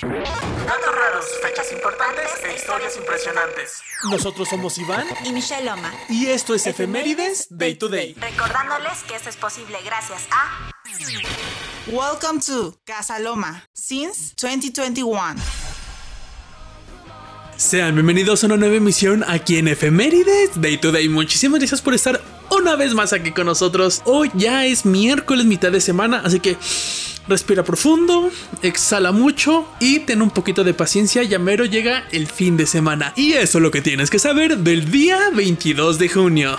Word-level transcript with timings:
Datos 0.00 0.94
raros, 0.94 1.24
fechas 1.42 1.72
importantes 1.72 2.26
e 2.44 2.54
historias 2.54 2.96
impresionantes. 2.96 3.82
Nosotros 4.08 4.48
somos 4.48 4.78
Iván 4.78 5.04
y 5.24 5.32
Michelle 5.32 5.64
Loma. 5.64 5.92
Y 6.08 6.26
esto 6.26 6.54
es 6.54 6.68
Efemérides 6.68 7.48
Day 7.50 7.74
to 7.74 7.88
Day. 7.88 8.14
Recordándoles 8.14 9.02
que 9.08 9.16
esto 9.16 9.28
es 9.28 9.36
posible 9.36 9.76
gracias 9.84 10.28
a. 10.30 10.70
Welcome 11.90 12.40
to 12.46 12.76
Casa 12.84 13.18
Loma 13.18 13.64
since 13.72 14.34
2021. 14.40 15.34
Sean 17.56 17.96
bienvenidos 17.96 18.44
a 18.44 18.46
una 18.46 18.56
nueva 18.56 18.76
emisión 18.76 19.24
aquí 19.26 19.58
en 19.58 19.66
Efemérides 19.66 20.50
Day 20.54 20.78
to 20.78 20.92
Day. 20.92 21.08
Muchísimas 21.08 21.58
gracias 21.58 21.82
por 21.82 21.94
estar 21.94 22.22
una 22.50 22.76
vez 22.76 22.94
más 22.94 23.12
aquí 23.12 23.32
con 23.32 23.46
nosotros. 23.46 24.02
Hoy 24.04 24.30
ya 24.34 24.64
es 24.64 24.86
miércoles, 24.86 25.44
mitad 25.44 25.72
de 25.72 25.80
semana, 25.80 26.22
así 26.24 26.38
que 26.38 26.56
respira 27.28 27.62
profundo, 27.62 28.30
exhala 28.62 29.12
mucho 29.12 29.68
y 29.80 30.00
ten 30.00 30.22
un 30.22 30.30
poquito 30.30 30.64
de 30.64 30.74
paciencia. 30.74 31.22
Ya 31.22 31.38
mero 31.38 31.64
llega 31.64 32.04
el 32.12 32.26
fin 32.26 32.56
de 32.56 32.66
semana. 32.66 33.12
Y 33.16 33.32
eso 33.32 33.58
es 33.58 33.62
lo 33.62 33.70
que 33.70 33.82
tienes 33.82 34.10
que 34.10 34.18
saber 34.18 34.58
del 34.58 34.90
día 34.90 35.18
22 35.34 35.98
de 35.98 36.08
junio. 36.08 36.58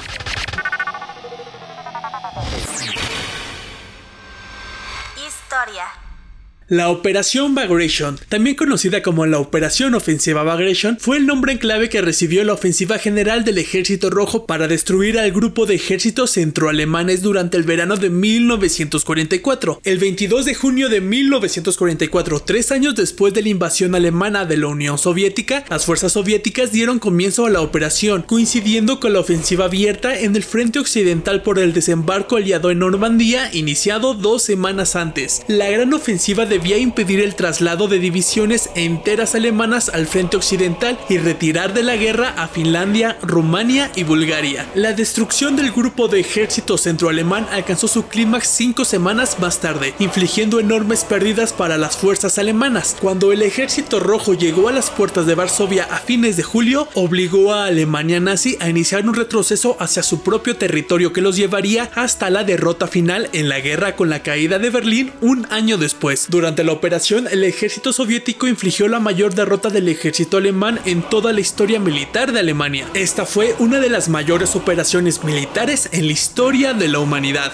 La 6.69 6.91
Operación 6.91 7.55
Bagration, 7.55 8.19
también 8.29 8.55
conocida 8.55 9.01
como 9.01 9.25
la 9.25 9.39
Operación 9.39 9.95
Ofensiva 9.95 10.43
Bagration, 10.43 10.99
fue 10.99 11.17
el 11.17 11.25
nombre 11.25 11.51
en 11.51 11.57
clave 11.57 11.89
que 11.89 11.99
recibió 11.99 12.43
la 12.43 12.53
ofensiva 12.53 12.99
general 12.99 13.43
del 13.43 13.57
Ejército 13.57 14.11
Rojo 14.11 14.45
para 14.45 14.67
destruir 14.67 15.17
al 15.17 15.31
grupo 15.31 15.65
de 15.65 15.73
ejércitos 15.73 16.29
centroalemanes 16.29 17.23
durante 17.23 17.57
el 17.57 17.63
verano 17.63 17.97
de 17.97 18.11
1944. 18.11 19.81
El 19.83 19.97
22 19.97 20.45
de 20.45 20.53
junio 20.53 20.89
de 20.89 21.01
1944, 21.01 22.39
tres 22.41 22.71
años 22.71 22.93
después 22.93 23.33
de 23.33 23.41
la 23.41 23.49
invasión 23.49 23.95
alemana 23.95 24.45
de 24.45 24.57
la 24.57 24.67
Unión 24.67 24.99
Soviética, 24.99 25.65
las 25.71 25.87
fuerzas 25.87 26.11
soviéticas 26.11 26.71
dieron 26.71 26.99
comienzo 26.99 27.47
a 27.47 27.49
la 27.49 27.61
operación, 27.61 28.21
coincidiendo 28.21 28.99
con 28.99 29.13
la 29.13 29.21
ofensiva 29.21 29.65
abierta 29.65 30.19
en 30.19 30.35
el 30.35 30.43
frente 30.43 30.77
occidental 30.77 31.41
por 31.41 31.57
el 31.57 31.73
desembarco 31.73 32.35
aliado 32.35 32.69
en 32.69 32.77
Normandía, 32.77 33.49
iniciado 33.53 34.13
dos 34.13 34.43
semanas 34.43 34.95
antes. 34.95 35.41
La 35.47 35.71
gran 35.71 35.91
ofensiva 35.95 36.45
de 36.45 36.58
debía 36.59 36.77
impedir 36.77 37.21
el 37.21 37.35
traslado 37.35 37.87
de 37.87 37.99
divisiones 37.99 38.69
enteras 38.75 39.33
alemanas 39.33 39.87
al 39.87 40.07
frente 40.07 40.35
occidental 40.35 40.99
y 41.07 41.17
retirar 41.17 41.73
de 41.73 41.83
la 41.83 41.95
guerra 41.95 42.33
a 42.35 42.49
Finlandia, 42.49 43.17
Rumania 43.21 43.89
y 43.95 44.03
Bulgaria. 44.03 44.67
La 44.75 44.91
destrucción 44.91 45.55
del 45.55 45.71
grupo 45.71 46.09
de 46.09 46.19
ejército 46.19 46.77
centroalemán 46.77 47.47
alcanzó 47.49 47.87
su 47.87 48.07
clímax 48.07 48.49
cinco 48.49 48.83
semanas 48.83 49.37
más 49.39 49.61
tarde, 49.61 49.93
infligiendo 49.99 50.59
enormes 50.59 51.05
pérdidas 51.05 51.53
para 51.53 51.77
las 51.77 51.95
fuerzas 51.95 52.37
alemanas. 52.37 52.97
Cuando 52.99 53.31
el 53.31 53.41
ejército 53.41 54.01
rojo 54.01 54.33
llegó 54.33 54.67
a 54.67 54.73
las 54.73 54.89
puertas 54.89 55.25
de 55.25 55.35
Varsovia 55.35 55.85
a 55.89 55.99
fines 55.99 56.35
de 56.35 56.43
julio, 56.43 56.89
obligó 56.93 57.53
a 57.53 57.67
Alemania 57.67 58.19
nazi 58.19 58.57
a 58.59 58.67
iniciar 58.67 59.07
un 59.07 59.15
retroceso 59.15 59.77
hacia 59.79 60.03
su 60.03 60.23
propio 60.23 60.57
territorio 60.57 61.13
que 61.13 61.21
los 61.21 61.37
llevaría 61.37 61.89
hasta 61.95 62.29
la 62.29 62.43
derrota 62.43 62.87
final 62.87 63.29
en 63.31 63.47
la 63.47 63.61
guerra 63.61 63.95
con 63.95 64.09
la 64.09 64.23
caída 64.23 64.59
de 64.59 64.71
Berlín 64.71 65.13
un 65.21 65.47
año 65.51 65.77
después. 65.77 66.27
Durante 66.29 66.48
durante 66.49 66.63
la 66.63 66.71
operación, 66.71 67.27
el 67.29 67.43
ejército 67.43 67.93
soviético 67.93 68.47
infligió 68.47 68.87
la 68.87 68.99
mayor 68.99 69.35
derrota 69.35 69.69
del 69.69 69.87
ejército 69.87 70.37
alemán 70.37 70.79
en 70.85 71.03
toda 71.03 71.31
la 71.31 71.41
historia 71.41 71.79
militar 71.79 72.31
de 72.31 72.39
Alemania. 72.39 72.87
Esta 72.95 73.27
fue 73.27 73.53
una 73.59 73.79
de 73.79 73.91
las 73.91 74.09
mayores 74.09 74.55
operaciones 74.55 75.23
militares 75.23 75.89
en 75.91 76.07
la 76.07 76.13
historia 76.13 76.73
de 76.73 76.87
la 76.87 76.97
humanidad. 76.97 77.51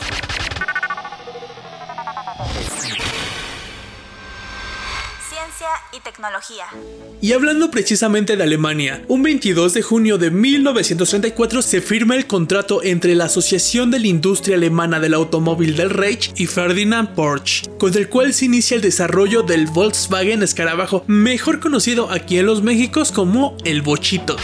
Y 5.92 6.00
tecnología. 6.02 6.66
Y 7.22 7.34
hablando 7.34 7.72
precisamente 7.72 8.36
de 8.36 8.44
Alemania, 8.44 9.04
un 9.08 9.24
22 9.24 9.74
de 9.74 9.82
junio 9.82 10.18
de 10.18 10.30
1934 10.30 11.62
se 11.62 11.82
firma 11.82 12.16
el 12.16 12.28
contrato 12.28 12.84
entre 12.84 13.16
la 13.16 13.26
Asociación 13.26 13.90
de 13.90 14.00
la 14.00 14.08
Industria 14.08 14.58
Alemana 14.58 15.00
del 15.00 15.14
Automóvil 15.14 15.76
del 15.76 15.90
Reich 15.90 16.34
y 16.36 16.48
Ferdinand 16.48 17.16
Porsche, 17.16 17.70
con 17.78 17.96
el 17.96 18.10
cual 18.10 18.34
se 18.34 18.46
inicia 18.46 18.76
el 18.76 18.82
desarrollo 18.82 19.44
del 19.44 19.68
Volkswagen 19.68 20.44
Escarabajo, 20.44 21.04
mejor 21.08 21.60
conocido 21.60 22.12
aquí 22.12 22.38
en 22.38 22.46
los 22.46 22.62
Méxicos 22.62 23.12
como 23.12 23.58
el 23.64 23.82
Bochito. 23.82 24.36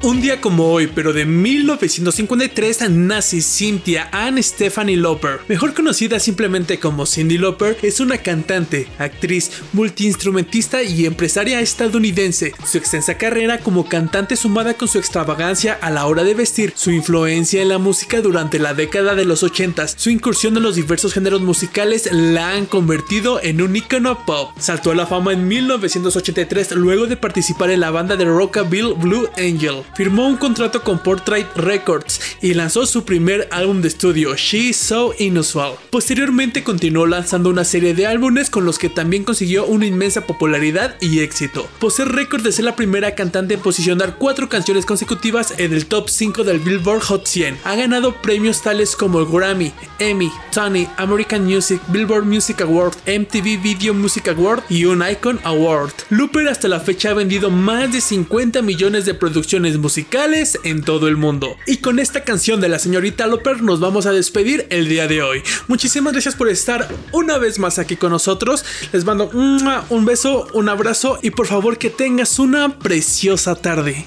Un 0.00 0.20
día 0.20 0.40
como 0.40 0.70
hoy, 0.70 0.86
pero 0.86 1.12
de 1.12 1.24
1953, 1.24 2.88
nace 2.90 3.42
Cynthia 3.42 4.08
Ann 4.12 4.40
Stephanie 4.40 4.96
Lauper, 4.96 5.40
mejor 5.48 5.74
conocida 5.74 6.20
simplemente 6.20 6.78
como 6.78 7.04
Cindy 7.04 7.36
Lauper, 7.36 7.76
es 7.82 7.98
una 7.98 8.18
cantante, 8.18 8.86
actriz, 8.98 9.50
multiinstrumentista 9.72 10.84
y 10.84 11.04
empresaria 11.04 11.60
estadounidense. 11.60 12.54
Su 12.64 12.78
extensa 12.78 13.18
carrera 13.18 13.58
como 13.58 13.88
cantante 13.88 14.36
sumada 14.36 14.74
con 14.74 14.86
su 14.86 14.98
extravagancia 14.98 15.76
a 15.80 15.90
la 15.90 16.06
hora 16.06 16.22
de 16.22 16.34
vestir, 16.34 16.74
su 16.76 16.92
influencia 16.92 17.60
en 17.60 17.68
la 17.68 17.78
música 17.78 18.20
durante 18.20 18.60
la 18.60 18.74
década 18.74 19.16
de 19.16 19.24
los 19.24 19.42
80, 19.42 19.88
su 19.88 20.10
incursión 20.10 20.56
en 20.56 20.62
los 20.62 20.76
diversos 20.76 21.12
géneros 21.12 21.40
musicales 21.40 22.08
la 22.12 22.52
han 22.52 22.66
convertido 22.66 23.42
en 23.42 23.60
un 23.60 23.74
icono 23.74 24.24
pop. 24.24 24.52
Saltó 24.60 24.92
a 24.92 24.94
la 24.94 25.08
fama 25.08 25.32
en 25.32 25.48
1983 25.48 26.70
luego 26.76 27.08
de 27.08 27.16
participar 27.16 27.70
en 27.70 27.80
la 27.80 27.90
banda 27.90 28.14
de 28.14 28.26
rockabilly 28.26 28.94
Blue 28.94 29.28
Angel 29.36 29.87
firmó 29.94 30.26
un 30.26 30.36
contrato 30.36 30.82
con 30.82 30.98
Portrait 30.98 31.46
Records 31.56 32.20
y 32.40 32.54
lanzó 32.54 32.86
su 32.86 33.04
primer 33.04 33.48
álbum 33.50 33.80
de 33.82 33.88
estudio, 33.88 34.34
She's 34.36 34.76
So 34.76 35.14
Inusual. 35.18 35.72
Posteriormente 35.90 36.62
continuó 36.62 37.06
lanzando 37.06 37.50
una 37.50 37.64
serie 37.64 37.94
de 37.94 38.06
álbumes 38.06 38.50
con 38.50 38.64
los 38.64 38.78
que 38.78 38.88
también 38.88 39.24
consiguió 39.24 39.66
una 39.66 39.86
inmensa 39.86 40.26
popularidad 40.26 40.96
y 41.00 41.20
éxito. 41.20 41.68
Posee 41.78 42.04
récord 42.04 42.42
de 42.42 42.52
ser 42.52 42.64
la 42.64 42.76
primera 42.76 43.14
cantante 43.14 43.54
en 43.54 43.60
posicionar 43.60 44.16
cuatro 44.18 44.48
canciones 44.48 44.86
consecutivas 44.86 45.54
en 45.58 45.72
el 45.72 45.86
top 45.86 46.08
5 46.08 46.44
del 46.44 46.60
Billboard 46.60 47.02
Hot 47.02 47.26
100. 47.26 47.58
Ha 47.64 47.76
ganado 47.76 48.20
premios 48.22 48.62
tales 48.62 48.96
como 48.96 49.20
el 49.20 49.26
Grammy, 49.26 49.72
Emmy, 49.98 50.30
Tony, 50.52 50.86
American 50.96 51.44
Music, 51.44 51.80
Billboard 51.88 52.24
Music 52.24 52.60
Award, 52.60 52.94
MTV 53.06 53.62
Video 53.62 53.94
Music 53.94 54.28
Award 54.28 54.62
y 54.68 54.84
un 54.84 55.02
Icon 55.08 55.40
Award. 55.44 55.92
Looper 56.10 56.48
hasta 56.48 56.68
la 56.68 56.80
fecha 56.80 57.10
ha 57.10 57.14
vendido 57.14 57.50
más 57.50 57.92
de 57.92 58.00
50 58.00 58.62
millones 58.62 59.04
de 59.04 59.14
producciones 59.14 59.77
musicales 59.78 60.58
en 60.64 60.82
todo 60.82 61.08
el 61.08 61.16
mundo. 61.16 61.56
Y 61.66 61.78
con 61.78 61.98
esta 61.98 62.24
canción 62.24 62.60
de 62.60 62.68
la 62.68 62.78
señorita 62.78 63.26
Loper 63.26 63.62
nos 63.62 63.80
vamos 63.80 64.06
a 64.06 64.12
despedir 64.12 64.66
el 64.70 64.88
día 64.88 65.06
de 65.06 65.22
hoy. 65.22 65.42
Muchísimas 65.66 66.12
gracias 66.12 66.34
por 66.34 66.48
estar 66.48 66.88
una 67.12 67.38
vez 67.38 67.58
más 67.58 67.78
aquí 67.78 67.96
con 67.96 68.10
nosotros. 68.10 68.64
Les 68.92 69.04
mando 69.04 69.30
un 69.32 70.04
beso, 70.04 70.48
un 70.52 70.68
abrazo 70.68 71.18
y 71.22 71.30
por 71.30 71.46
favor 71.46 71.78
que 71.78 71.90
tengas 71.90 72.38
una 72.38 72.78
preciosa 72.78 73.54
tarde. 73.54 74.06